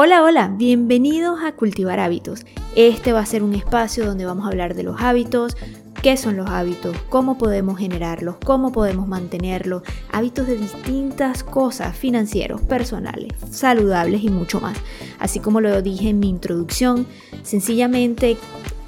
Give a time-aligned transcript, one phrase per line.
[0.00, 2.46] Hola, hola, bienvenidos a Cultivar Hábitos.
[2.76, 5.56] Este va a ser un espacio donde vamos a hablar de los hábitos,
[6.04, 9.82] qué son los hábitos, cómo podemos generarlos, cómo podemos mantenerlos,
[10.12, 14.78] hábitos de distintas cosas, financieros, personales, saludables y mucho más.
[15.18, 17.04] Así como lo dije en mi introducción,
[17.42, 18.36] sencillamente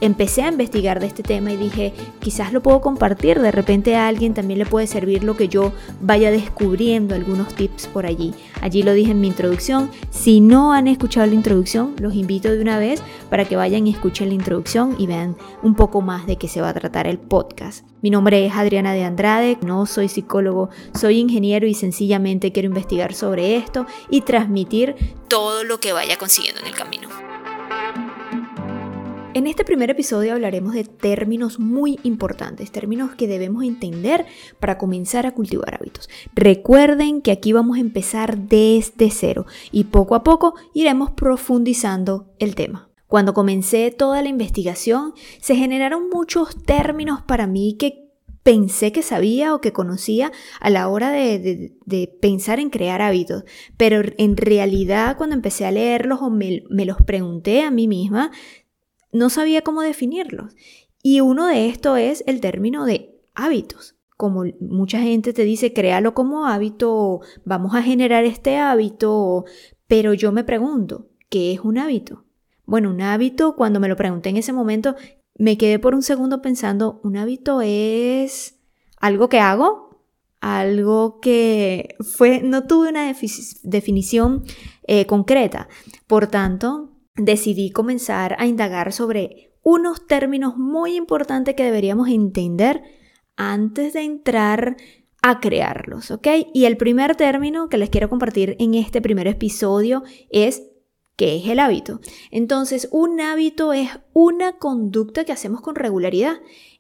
[0.01, 4.09] empecé a investigar de este tema y dije, quizás lo puedo compartir, de repente a
[4.09, 8.35] alguien también le puede servir lo que yo vaya descubriendo, algunos tips por allí.
[8.61, 9.91] Allí lo dije en mi introducción.
[10.11, 13.91] Si no han escuchado la introducción, los invito de una vez para que vayan y
[13.91, 17.19] escuchen la introducción y vean un poco más de qué se va a tratar el
[17.19, 17.85] podcast.
[18.03, 23.15] Mi nombre es Adriana de Andrade, no soy psicólogo, soy ingeniero y sencillamente quiero investigar
[23.15, 24.97] sobre esto y transmitir
[25.29, 27.30] todo lo que vaya consiguiendo en el camino.
[29.33, 34.27] En este primer episodio hablaremos de términos muy importantes, términos que debemos entender
[34.59, 36.09] para comenzar a cultivar hábitos.
[36.35, 42.57] Recuerden que aquí vamos a empezar desde cero y poco a poco iremos profundizando el
[42.57, 42.91] tema.
[43.07, 48.11] Cuando comencé toda la investigación, se generaron muchos términos para mí que
[48.43, 51.73] pensé que sabía o que conocía a la hora de,
[52.21, 53.45] pensar en crear hábitos,
[53.77, 58.31] pero en realidad cuando empecé a leerlos o me, los pregunté a mí misma,
[59.13, 60.55] no sabía cómo definirlos.
[61.03, 63.97] Y uno de estos es el término de hábitos.
[64.17, 69.47] Como mucha gente te dice, créalo como hábito, vamos a generar este hábito,
[69.87, 72.25] pero yo me pregunto, ¿qué es un hábito?
[72.67, 74.95] Bueno, un hábito, cuando me lo pregunté en ese momento,
[75.39, 78.61] me quedé por un segundo pensando, un hábito es
[78.99, 80.03] algo que hago,
[80.41, 83.13] algo que fue, no tuve una
[83.63, 84.45] definición
[84.87, 85.69] eh, concreta.
[86.07, 86.90] Por tanto,
[87.25, 92.83] decidí comenzar a indagar sobre unos términos muy importantes que deberíamos entender
[93.37, 94.77] antes de entrar
[95.23, 96.27] a crearlos, ¿ok?
[96.55, 100.63] Y el primer término que les quiero compartir en este primer episodio es
[101.17, 102.01] ¿qué es el hábito?
[102.31, 106.37] Entonces, un hábito es una conducta que hacemos con regularidad,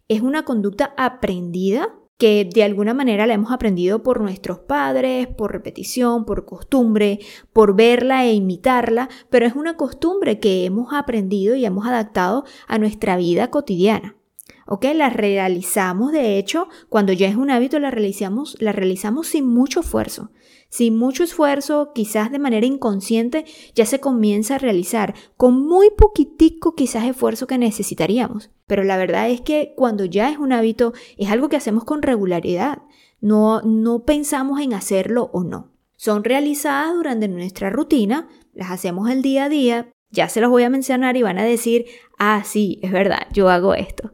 [0.08, 5.52] es una conducta aprendida que de alguna manera la hemos aprendido por nuestros padres, por
[5.52, 7.18] repetición, por costumbre,
[7.54, 12.76] por verla e imitarla, pero es una costumbre que hemos aprendido y hemos adaptado a
[12.76, 14.16] nuestra vida cotidiana.
[14.66, 14.84] ¿Ok?
[14.94, 19.80] La realizamos, de hecho, cuando ya es un hábito, la realizamos, la realizamos sin mucho
[19.80, 20.30] esfuerzo.
[20.70, 23.44] Sin mucho esfuerzo, quizás de manera inconsciente,
[23.74, 28.50] ya se comienza a realizar con muy poquitico quizás esfuerzo que necesitaríamos.
[28.68, 32.02] Pero la verdad es que cuando ya es un hábito, es algo que hacemos con
[32.02, 32.82] regularidad.
[33.20, 35.72] No, no pensamos en hacerlo o no.
[35.96, 40.62] Son realizadas durante nuestra rutina, las hacemos el día a día, ya se los voy
[40.62, 41.86] a mencionar y van a decir,
[42.18, 44.12] ah, sí, es verdad, yo hago esto.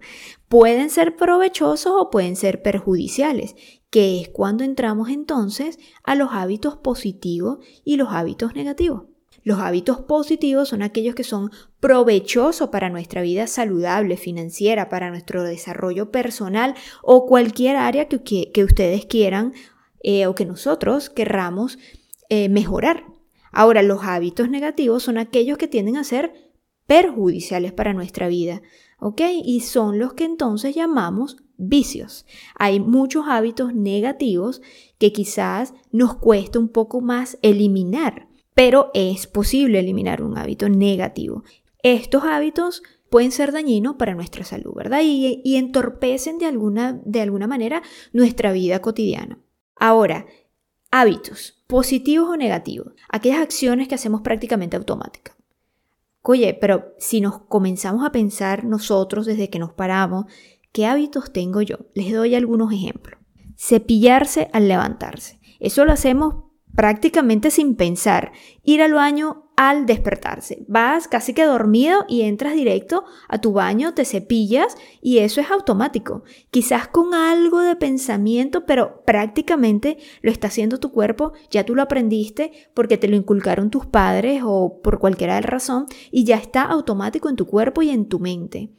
[0.49, 3.57] Pueden ser provechosos o pueden ser perjudiciales
[3.91, 9.05] que es cuando entramos entonces a los hábitos positivos y los hábitos negativos.
[9.47, 15.45] Los hábitos positivos son aquellos que son provechosos para nuestra vida saludable, financiera, para nuestro
[15.45, 19.53] desarrollo personal o cualquier área que, ustedes quieran
[20.03, 21.79] eh, o que nosotros querramos
[22.29, 23.05] eh, mejorar.
[23.53, 26.33] Ahora, los hábitos negativos son aquellos que tienden a ser
[26.89, 28.63] perjudiciales para nuestra vida,
[28.99, 29.23] ¿ok?
[29.45, 32.27] Y son los que entonces llamamos vicios.
[32.59, 34.63] Hay muchos hábitos negativos
[34.99, 41.45] que quizás nos cuesta un poco más eliminar, pero es posible eliminar un hábito negativo.
[41.83, 45.01] Estos hábitos pueden ser dañinos para nuestra salud, ¿verdad?
[45.05, 49.39] Y, y entorpecen de alguna, de alguna manera nuestra vida cotidiana.
[49.77, 50.27] Ahora,
[50.91, 55.37] hábitos, positivos o negativos, aquellas acciones que hacemos prácticamente automáticas.
[56.29, 60.25] Oye, pero si nos comenzamos a pensar nosotros desde que nos paramos,
[60.77, 61.87] ¿Qué hábitos tengo yo?
[61.95, 63.19] Les doy algunos ejemplos.
[63.57, 65.41] Cepillarse al levantarse.
[65.59, 66.35] Eso lo hacemos
[66.75, 68.33] prácticamente sin pensar.
[68.63, 70.67] Ir al baño al despertarse.
[70.69, 75.51] Vas casi que dormido y entras directo a tu baño, te cepillas y eso es
[75.51, 76.25] automático.
[76.51, 81.81] Quizás con algo de pensamiento, pero prácticamente lo está haciendo tu cuerpo, ya tú lo
[81.81, 87.31] aprendiste porque te lo inculcaron tus padres o por cualquier razón y ya está automático
[87.31, 88.75] en tu cuerpo y en tu mente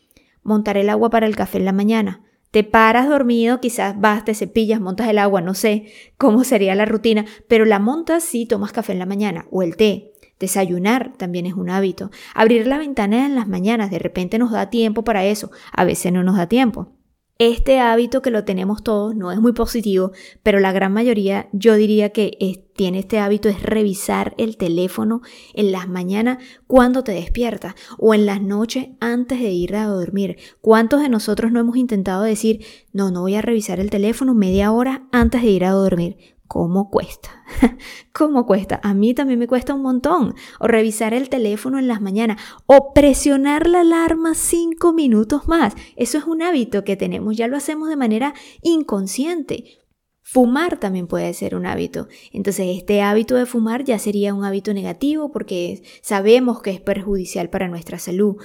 [0.48, 2.22] montar el agua para el café en la mañana.
[2.52, 6.86] Te paras dormido, quizás vas, te cepillas, montas el agua, no sé cómo sería la
[6.86, 10.14] rutina, pero la montas si tomas café en la mañana o el té.
[10.40, 12.10] Desayunar también es un hábito.
[12.34, 16.14] Abrir la ventana en las mañanas, de repente nos da tiempo para eso, a veces
[16.14, 16.97] no nos da tiempo.
[17.40, 20.12] Este hábito que lo tenemos todos no es muy positivo,
[20.42, 22.36] pero la gran mayoría yo diría que
[22.76, 25.22] tiene este hábito es revisar el teléfono
[25.54, 30.38] en las mañanas cuando te despiertas o en las noches antes de ir a dormir.
[30.62, 34.72] ¿Cuántos de nosotros no hemos intentado decir, no, no voy a revisar el teléfono media
[34.72, 36.37] hora antes de ir a dormir?
[36.48, 37.44] ¿Cómo cuesta?
[38.14, 38.80] ¿Cómo cuesta?
[38.84, 40.36] A mí también me cuesta un montón.
[40.60, 42.42] O revisar el teléfono en las mañanas.
[42.66, 45.74] O presionar la alarma cinco minutos más.
[45.96, 47.36] Eso es un hábito que tenemos.
[47.36, 49.87] Ya lo hacemos de manera inconsciente.
[50.30, 52.10] Fumar también puede ser un hábito.
[52.34, 57.50] Entonces este hábito de fumar ya sería un hábito negativo porque sabemos que es perjudicial
[57.50, 58.36] para nuestra salud.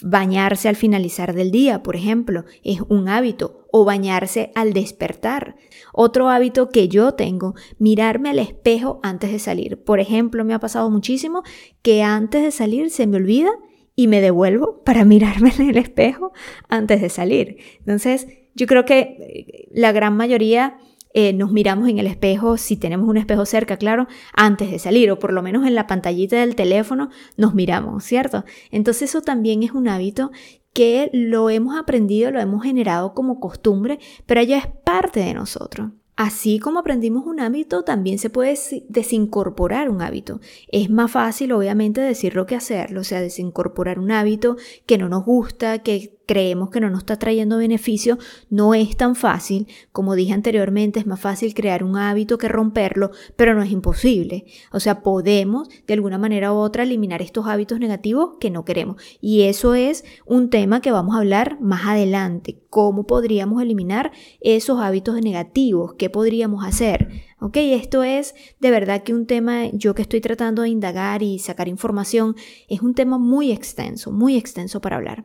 [0.00, 3.66] Bañarse al finalizar del día, por ejemplo, es un hábito.
[3.70, 5.56] O bañarse al despertar.
[5.92, 9.84] Otro hábito que yo tengo, mirarme al espejo antes de salir.
[9.84, 11.42] Por ejemplo, me ha pasado muchísimo
[11.82, 13.50] que antes de salir se me olvida
[13.94, 16.32] y me devuelvo para mirarme en el espejo
[16.70, 17.58] antes de salir.
[17.80, 20.78] Entonces, yo creo que eh, la gran mayoría
[21.14, 25.10] eh, nos miramos en el espejo, si tenemos un espejo cerca, claro, antes de salir,
[25.10, 28.44] o por lo menos en la pantallita del teléfono nos miramos, ¿cierto?
[28.70, 30.30] Entonces eso también es un hábito
[30.72, 35.90] que lo hemos aprendido, lo hemos generado como costumbre, pero ya es parte de nosotros.
[36.14, 38.58] Así como aprendimos un hábito, también se puede
[38.88, 40.40] desincorporar un hábito.
[40.66, 45.24] Es más fácil, obviamente, decirlo que hacerlo, o sea, desincorporar un hábito que no nos
[45.24, 48.18] gusta, que creemos que no nos está trayendo beneficio,
[48.50, 49.66] no es tan fácil.
[49.92, 54.44] Como dije anteriormente, es más fácil crear un hábito que romperlo, pero no es imposible.
[54.70, 59.02] O sea, podemos de alguna manera u otra eliminar estos hábitos negativos que no queremos.
[59.22, 62.60] Y eso es un tema que vamos a hablar más adelante.
[62.68, 65.94] ¿Cómo podríamos eliminar esos hábitos negativos?
[65.94, 67.08] ¿Qué podríamos hacer?
[67.40, 71.38] Ok, esto es de verdad que un tema, yo que estoy tratando de indagar y
[71.38, 72.36] sacar información,
[72.68, 75.24] es un tema muy extenso, muy extenso para hablar.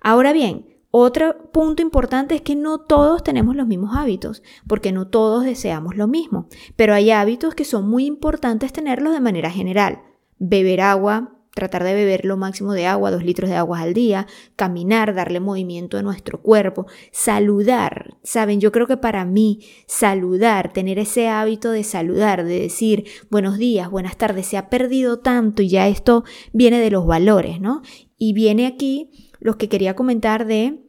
[0.00, 5.06] Ahora bien, otro punto importante es que no todos tenemos los mismos hábitos, porque no
[5.06, 10.02] todos deseamos lo mismo, pero hay hábitos que son muy importantes tenerlos de manera general.
[10.38, 14.26] Beber agua, tratar de beber lo máximo de agua, dos litros de agua al día,
[14.56, 18.16] caminar, darle movimiento a nuestro cuerpo, saludar.
[18.24, 23.58] Saben, yo creo que para mí saludar, tener ese hábito de saludar, de decir buenos
[23.58, 27.82] días, buenas tardes, se ha perdido tanto y ya esto viene de los valores, ¿no?
[28.16, 30.80] Y viene aquí los que quería comentar de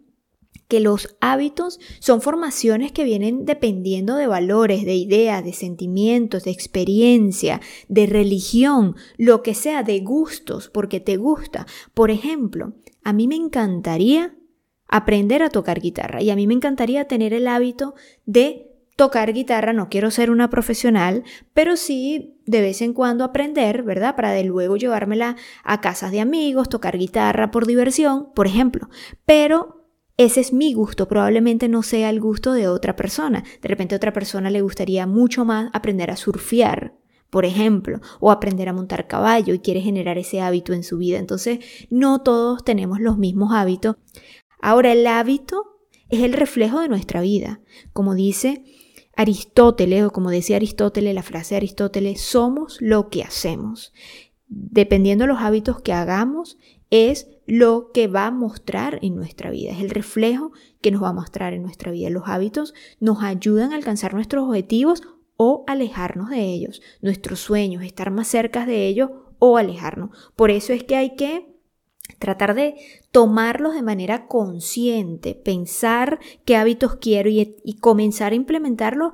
[0.67, 6.51] que los hábitos son formaciones que vienen dependiendo de valores, de ideas, de sentimientos, de
[6.51, 7.59] experiencia,
[7.89, 11.67] de religión, lo que sea, de gustos, porque te gusta.
[11.93, 14.33] Por ejemplo, a mí me encantaría
[14.87, 17.93] aprender a tocar guitarra y a mí me encantaría tener el hábito
[18.25, 23.81] de tocar guitarra, no quiero ser una profesional, pero sí de vez en cuando aprender,
[23.81, 24.15] ¿verdad?
[24.15, 28.89] Para de luego llevármela a casas de amigos, tocar guitarra por diversión, por ejemplo.
[29.25, 29.87] Pero
[30.17, 33.43] ese es mi gusto, probablemente no sea el gusto de otra persona.
[33.61, 36.93] De repente a otra persona le gustaría mucho más aprender a surfear,
[37.29, 41.19] por ejemplo, o aprender a montar caballo y quiere generar ese hábito en su vida.
[41.19, 41.59] Entonces,
[41.89, 43.95] no todos tenemos los mismos hábitos.
[44.61, 47.61] Ahora, el hábito es el reflejo de nuestra vida.
[47.93, 48.65] Como dice
[49.15, 53.93] Aristóteles, o como decía Aristóteles, la frase de Aristóteles, somos lo que hacemos.
[54.47, 56.57] Dependiendo de los hábitos que hagamos,
[56.89, 61.09] es lo que va a mostrar en nuestra vida, es el reflejo que nos va
[61.09, 62.09] a mostrar en nuestra vida.
[62.09, 65.01] Los hábitos nos ayudan a alcanzar nuestros objetivos
[65.37, 69.09] o alejarnos de ellos, nuestros sueños, estar más cerca de ellos
[69.39, 70.11] o alejarnos.
[70.35, 71.50] Por eso es que hay que
[72.19, 72.75] Tratar de
[73.11, 79.13] tomarlos de manera consciente, pensar qué hábitos quiero y, comenzar a implementarlos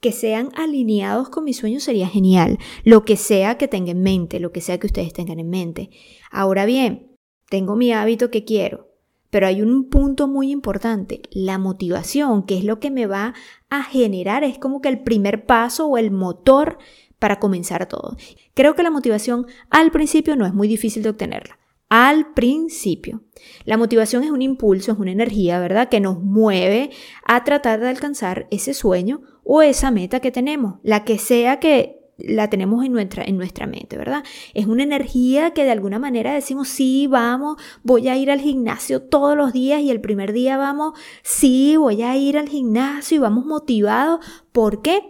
[0.00, 2.58] que sean alineados con mis sueños sería genial.
[2.84, 5.90] Lo que sea que tenga en mente, lo que sea que ustedes tengan en mente.
[6.30, 7.16] Ahora bien,
[7.48, 8.88] tengo mi hábito que quiero,
[9.30, 13.34] pero hay un punto muy importante, la motivación, que es lo que me va
[13.70, 16.78] a generar, es como que el primer paso o el motor
[17.18, 18.16] para comenzar todo.
[18.52, 21.61] Creo que la motivación al principio no es muy difícil de obtenerla
[21.92, 23.20] al principio.
[23.66, 25.90] La motivación es un impulso, es una energía, ¿verdad?
[25.90, 26.88] Que nos mueve
[27.26, 32.00] a tratar de alcanzar ese sueño o esa meta que tenemos, la que sea que
[32.16, 34.24] la tenemos en nuestra, en nuestra mente, ¿verdad?
[34.54, 39.02] Es una energía que de alguna manera decimos, sí, vamos, voy a ir al gimnasio
[39.02, 43.20] todos los días y el primer día vamos, sí, voy a ir al gimnasio y
[43.20, 44.24] vamos motivados.
[44.50, 45.02] ¿Por qué?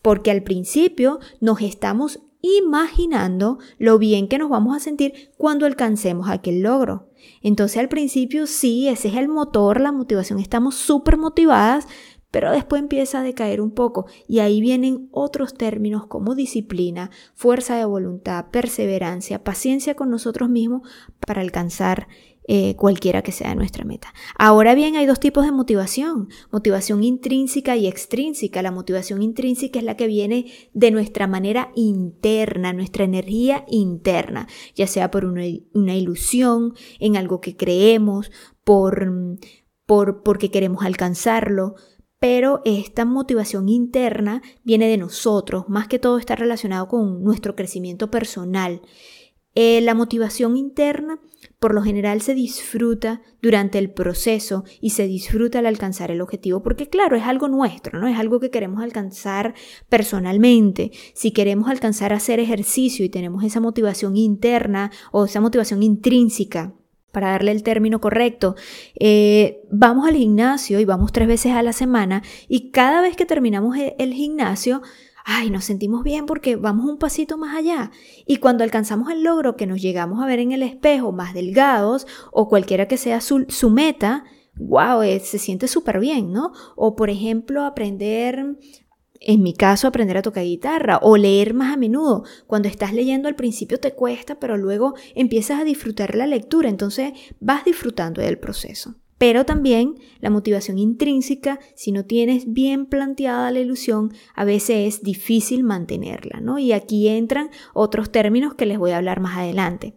[0.00, 6.28] Porque al principio nos estamos imaginando lo bien que nos vamos a sentir cuando alcancemos
[6.28, 7.08] aquel logro.
[7.42, 11.86] Entonces al principio sí, ese es el motor, la motivación, estamos súper motivadas,
[12.30, 17.76] pero después empieza a decaer un poco y ahí vienen otros términos como disciplina, fuerza
[17.76, 20.88] de voluntad, perseverancia, paciencia con nosotros mismos
[21.26, 22.08] para alcanzar
[22.52, 24.12] eh, cualquiera que sea nuestra meta.
[24.36, 28.60] Ahora bien, hay dos tipos de motivación, motivación intrínseca y extrínseca.
[28.60, 34.88] La motivación intrínseca es la que viene de nuestra manera interna, nuestra energía interna, ya
[34.88, 35.44] sea por una,
[35.74, 38.32] una ilusión, en algo que creemos,
[38.64, 39.38] por,
[39.86, 41.76] por, porque queremos alcanzarlo,
[42.20, 48.10] pero esta motivación interna viene de nosotros, más que todo está relacionado con nuestro crecimiento
[48.10, 48.82] personal.
[49.56, 51.18] Eh, la motivación interna
[51.58, 56.62] por lo general se disfruta durante el proceso y se disfruta al alcanzar el objetivo,
[56.62, 58.06] porque claro, es algo nuestro, ¿no?
[58.06, 59.54] Es algo que queremos alcanzar
[59.88, 60.92] personalmente.
[61.14, 66.74] Si queremos alcanzar a hacer ejercicio y tenemos esa motivación interna o esa motivación intrínseca,
[67.12, 68.56] para darle el término correcto,
[68.98, 73.26] eh, vamos al gimnasio y vamos tres veces a la semana y cada vez que
[73.26, 74.82] terminamos e, el gimnasio,
[75.24, 77.90] ay, nos sentimos bien porque vamos un pasito más allá.
[78.26, 82.06] Y cuando alcanzamos el logro que nos llegamos a ver en el espejo más delgados
[82.32, 84.24] o cualquiera que sea su, su meta,
[84.54, 86.52] wow, eh, se siente súper bien, ¿no?
[86.76, 88.56] O por ejemplo, aprender
[89.20, 92.24] en mi caso, aprender a tocar guitarra o leer más a menudo.
[92.46, 97.12] Cuando estás leyendo al principio te cuesta, pero luego empiezas a disfrutar la lectura, entonces
[97.38, 98.94] vas disfrutando del proceso.
[99.18, 105.02] Pero también la motivación intrínseca, si no tienes bien planteada la ilusión, a veces es
[105.02, 106.58] difícil mantenerla, ¿no?
[106.58, 109.92] Y aquí entran otros términos que les voy a hablar más adelante.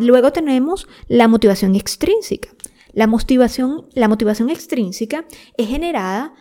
[0.00, 2.50] Luego tenemos la motivación extrínseca.
[2.92, 5.26] La motivación, la motivación extrínseca
[5.56, 6.32] es generada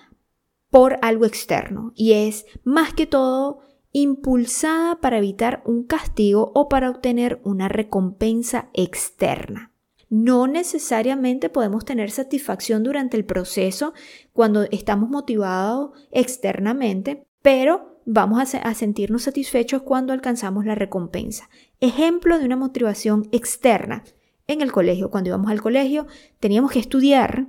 [0.78, 3.62] por algo externo y es más que todo
[3.94, 9.72] impulsada para evitar un castigo o para obtener una recompensa externa.
[10.12, 13.96] No necesariamente podemos tener satisfacción durante el proceso
[14.34, 21.50] cuando estamos motivados externamente, pero vamos a, sentirnos satisfechos cuando alcanzamos la recompensa.
[21.80, 24.04] Ejemplo de una motivación externa.
[24.46, 26.06] En el colegio, cuando íbamos al colegio,
[26.40, 27.48] teníamos que estudiar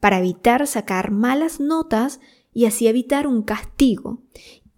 [0.00, 2.18] para evitar sacar malas notas
[2.54, 4.22] y así evitar un castigo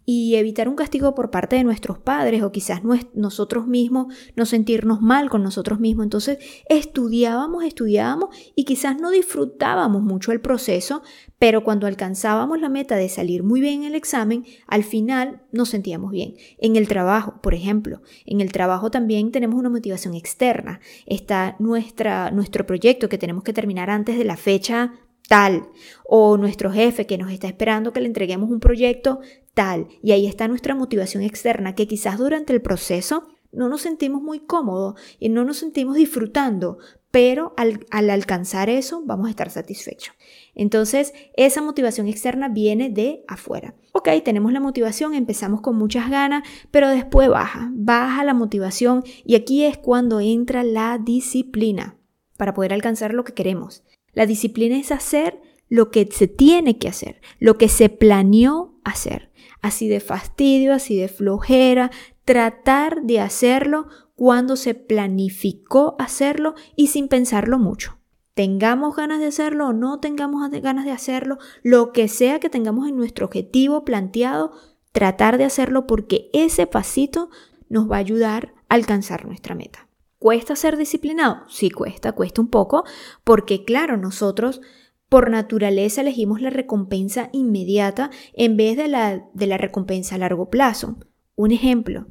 [0.09, 2.80] y evitar un castigo por parte de nuestros padres o quizás
[3.12, 6.04] nosotros mismos no sentirnos mal con nosotros mismos.
[6.04, 11.02] Entonces estudiábamos, estudiábamos y quizás no disfrutábamos mucho el proceso,
[11.40, 15.71] pero cuando alcanzábamos la meta de salir muy bien en el examen, al final nos
[15.71, 16.37] sentíamos bien.
[16.59, 20.78] En el trabajo, por ejemplo, en el trabajo también tenemos una motivación externa.
[21.06, 24.92] Está nuestra, nuestro proyecto que tenemos que terminar antes de la fecha
[25.28, 25.68] tal,
[26.04, 29.21] o nuestro jefe que nos está esperando que le entreguemos un proyecto
[29.54, 34.23] tal, y ahí está nuestra motivación externa, que quizás durante el proceso no nos sentimos
[34.23, 36.78] muy cómodos y no nos sentimos disfrutando,
[37.11, 40.14] pero al, al, alcanzar eso vamos a estar satisfechos.
[40.54, 43.75] Entonces, esa motivación externa viene de afuera.
[43.92, 49.37] Ok, tenemos la motivación, empezamos con muchas ganas, pero después baja, baja la motivación y
[49.37, 51.97] aquí es cuando entra la disciplina
[52.37, 53.83] para poder alcanzar lo que queremos.
[54.16, 59.30] La disciplina es hacer lo que se tiene que hacer, lo que se planeó hacer.
[59.61, 61.90] Así de fastidio, así de flojera,
[62.25, 67.99] tratar de hacerlo cuando se planificó hacerlo y sin pensarlo mucho.
[68.32, 72.88] Tengamos ganas de hacerlo o no tengamos ganas de hacerlo, lo que sea que tengamos
[72.88, 74.52] en nuestro objetivo planteado,
[74.92, 77.28] tratar de hacerlo porque ese pasito
[77.68, 79.86] nos va a ayudar a alcanzar nuestra meta.
[80.18, 81.42] ¿Cuesta ser disciplinado?
[81.49, 82.85] Sí, cuesta, cuesta un poco,
[83.25, 84.61] porque claro, nosotros
[85.08, 90.50] por naturaleza elegimos la recompensa inmediata en vez de la, de la recompensa a largo
[90.50, 90.99] plazo.
[91.37, 92.06] Un ejemplo,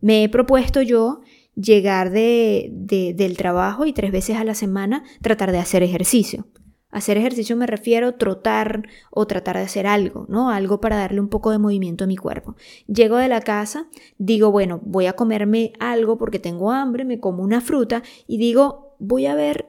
[0.00, 1.22] me he propuesto yo
[1.56, 2.68] llegar de,
[3.16, 6.46] del trabajo y tres veces a la semana tratar de hacer ejercicio.
[6.90, 10.50] Hacer ejercicio me refiero a trotar o tratar de hacer algo, ¿no?
[10.50, 12.56] Algo para darle un poco de movimiento a mi cuerpo.
[12.86, 13.88] Llego de la casa,
[14.18, 18.96] digo, bueno, voy a comerme algo porque tengo hambre, me como una fruta y digo,
[18.98, 19.66] voy a ver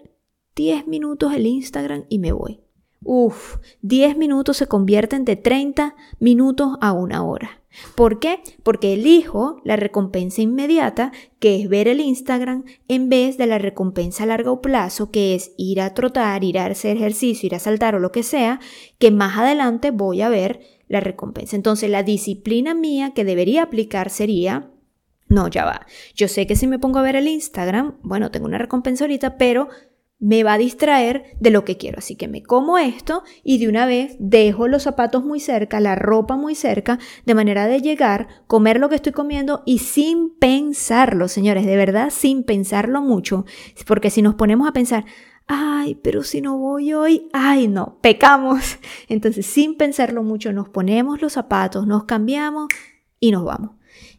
[0.56, 2.62] 10 minutos el Instagram y me voy.
[3.04, 7.62] Uf, 10 minutos se convierten de 30 minutos a una hora.
[7.96, 8.40] ¿Por qué?
[8.64, 14.24] Porque elijo la recompensa inmediata, que es ver el Instagram, en vez de la recompensa
[14.24, 17.96] a largo plazo, que es ir a trotar, ir a hacer ejercicio, ir a saltar
[17.96, 18.60] o lo que sea,
[19.00, 21.56] que más adelante voy a ver la recompensa.
[21.56, 24.72] Entonces, la disciplina mía que debería aplicar sería
[25.30, 25.86] no, ya va.
[26.16, 29.38] Yo sé que si me pongo a ver el Instagram, bueno, tengo una recompensa ahorita,
[29.38, 29.68] pero
[30.20, 32.00] me va a distraer de lo que quiero.
[32.00, 35.96] Así que me como esto y de una vez dejo los zapatos muy cerca, la
[35.96, 41.28] ropa muy cerca, de manera de llegar, comer lo que estoy comiendo y sin pensarlo,
[41.28, 43.46] señores, de verdad, sin pensarlo mucho.
[43.86, 45.06] Porque si nos ponemos a pensar,
[45.46, 48.78] ay, pero si no voy hoy, ay, no, pecamos.
[49.10, 52.68] Entonces, sin pensarlo mucho, nos ponemos los zapatos, nos cambiamos
[53.20, 53.72] y nos vamos.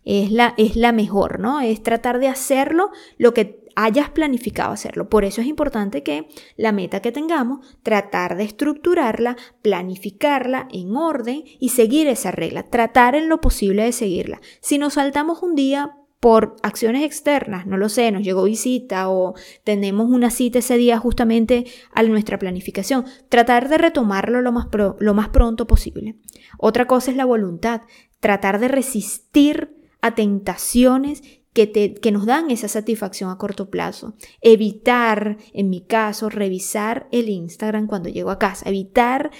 [0.04, 1.60] Es la, es la mejor, ¿no?
[1.60, 5.08] Es tratar de hacerlo lo que hayas planificado hacerlo.
[5.08, 11.44] Por eso es importante que la meta que tengamos, tratar de estructurarla, planificarla en orden
[11.60, 14.40] y seguir esa regla, tratar en lo posible de seguirla.
[14.60, 19.34] Si nos saltamos un día, por acciones externas, no lo sé, nos llegó visita o
[19.62, 24.66] tenemos una cita ese día justamente a nuestra planificación, tratar de retomarlo lo más,
[24.98, 26.16] lo más pronto posible.
[26.58, 27.82] Otra cosa es la voluntad,
[28.18, 34.14] tratar de resistir a tentaciones que, que, nos dan esa satisfacción a corto plazo.
[34.40, 38.68] Evitar, en mi caso, revisar el Instagram cuando llego a casa.
[38.68, 39.30] Evitar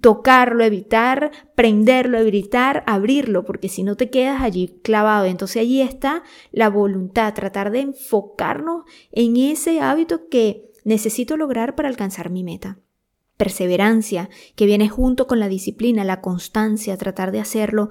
[0.00, 5.24] tocarlo, evitar prenderlo, evitar abrirlo, porque si no te quedas allí clavado.
[5.26, 11.88] Entonces allí está la voluntad, tratar de enfocarnos en ese hábito que necesito lograr para
[11.88, 12.78] alcanzar mi meta.
[13.36, 17.88] Perseverancia, que viene junto con la disciplina, la constancia, tratar de hacerlo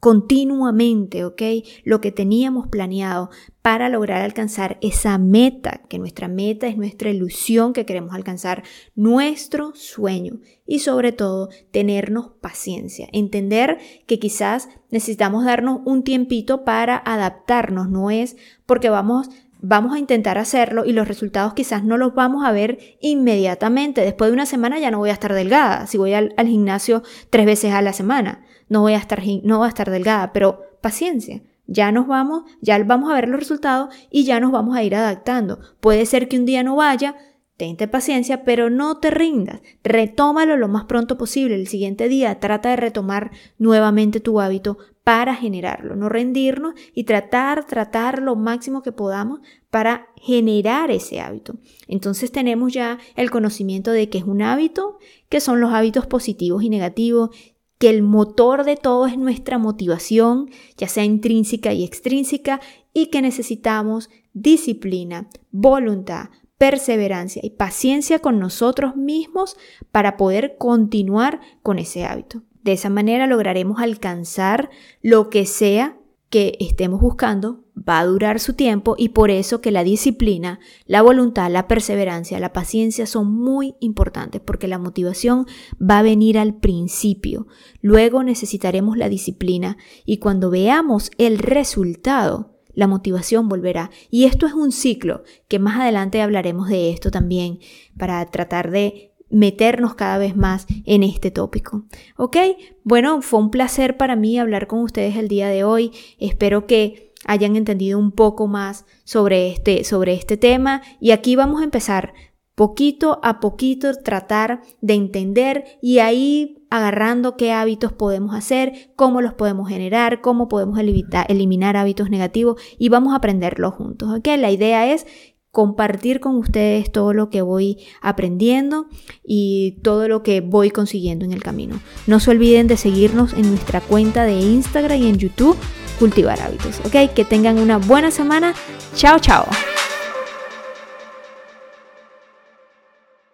[0.00, 1.42] continuamente, ¿ok?
[1.84, 3.30] Lo que teníamos planeado
[3.62, 8.62] para lograr alcanzar esa meta, que nuestra meta es nuestra ilusión que queremos alcanzar,
[8.94, 16.96] nuestro sueño y sobre todo tenernos paciencia, entender que quizás necesitamos darnos un tiempito para
[16.96, 19.28] adaptarnos, no es porque vamos
[19.60, 24.00] vamos a intentar hacerlo y los resultados quizás no los vamos a ver inmediatamente.
[24.00, 27.46] Después de una semana ya no voy a estar delgada si voy al, gimnasio tres
[27.46, 31.42] veces a la semana no voy a estar, no voy a estar delgada, pero paciencia.
[31.66, 34.94] Ya nos vamos, ya vamos a ver los resultados y ya nos vamos a ir
[34.94, 35.58] adaptando.
[35.80, 37.14] Puede ser que un día no vaya,
[37.58, 39.60] Tente paciencia, pero no te rindas.
[39.82, 41.56] Retómalo lo más pronto posible.
[41.56, 45.96] El siguiente día trata de retomar nuevamente tu hábito para generarlo.
[45.96, 51.56] No rendirnos y tratar, tratar lo máximo que podamos para generar ese hábito.
[51.88, 54.98] Entonces tenemos ya el conocimiento de que es un hábito,
[55.28, 57.30] que son los hábitos positivos y negativos,
[57.78, 62.60] que el motor de todo es nuestra motivación, ya sea intrínseca y extrínseca,
[62.94, 69.56] y que necesitamos disciplina, voluntad, perseverancia y paciencia con nosotros mismos
[69.90, 72.42] para poder continuar con ese hábito.
[72.62, 74.68] De esa manera lograremos alcanzar
[75.00, 75.96] lo que sea
[76.30, 81.00] que estemos buscando va a durar su tiempo y por eso que la disciplina, la
[81.00, 85.46] voluntad, la perseverancia, la paciencia son muy importantes porque la motivación
[85.80, 87.46] va a venir al principio,
[87.80, 93.90] luego necesitaremos la disciplina y cuando veamos el resultado, la motivación volverá.
[94.08, 97.58] Y esto es un ciclo que más adelante hablaremos de esto también
[97.98, 101.86] para tratar de meternos cada vez más en este tópico.
[102.16, 102.36] ¿Ok?
[102.84, 105.90] Bueno, fue un placer para mí hablar con ustedes el día de hoy.
[106.20, 111.60] Espero que hayan entendido un poco más sobre este, sobre este tema y aquí vamos
[111.60, 112.14] a empezar
[112.58, 119.32] poquito a poquito tratar de entender y ahí agarrando qué hábitos podemos hacer, cómo los
[119.34, 124.10] podemos generar, cómo podemos eliminar hábitos negativos y vamos a aprenderlo juntos.
[124.12, 124.26] ¿ok?
[124.38, 125.06] La idea es
[125.52, 128.88] compartir con ustedes todo lo que voy aprendiendo
[129.22, 131.80] y todo lo que voy consiguiendo en el camino.
[132.08, 135.56] No se olviden de seguirnos en nuestra cuenta de Instagram y en YouTube,
[136.00, 136.80] Cultivar Hábitos.
[136.80, 137.14] ¿Ok?
[137.14, 138.52] Que tengan una buena semana.
[138.96, 139.46] Chao, chao.